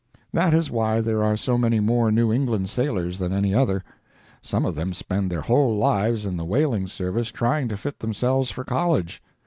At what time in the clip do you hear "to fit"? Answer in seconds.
7.67-7.99